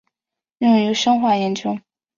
[0.57, 1.77] 用于生化研究。